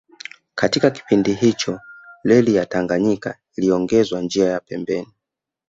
[0.55, 1.79] Katika kipindi hicho
[2.23, 5.07] Reli ya Tanganyika iliongezwa njia ya pembeni